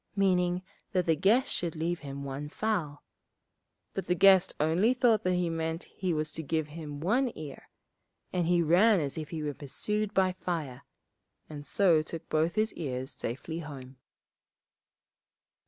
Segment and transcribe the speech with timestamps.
[0.15, 0.63] meaning
[0.93, 3.03] that the guest should leave him one fowl;
[3.93, 7.69] but the guest only thought that he meant he was to give him one ear,
[8.33, 10.81] and he ran as if he was pursued by fire,
[11.51, 13.97] and so took both his ears safely home.